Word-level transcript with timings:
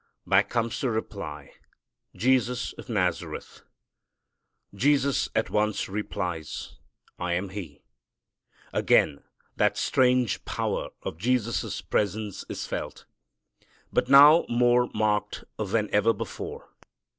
Back 0.25 0.49
comes 0.49 0.81
the 0.81 0.89
reply, 0.89 1.51
"Jesus 2.15 2.73
of 2.73 2.89
Nazareth." 2.89 3.61
Jesus 4.73 5.29
at 5.35 5.51
once 5.51 5.87
replies, 5.87 6.79
"I 7.19 7.33
am 7.33 7.49
He." 7.49 7.83
Again, 8.73 9.21
that 9.57 9.77
strange 9.77 10.43
power 10.43 10.89
of 11.03 11.19
Jesus' 11.19 11.81
presence 11.81 12.43
is 12.49 12.65
felt, 12.65 13.05
but 13.93 14.09
now 14.09 14.47
more 14.49 14.89
marked 14.91 15.43
than 15.59 15.87
ever 15.93 16.13
before. 16.13 16.69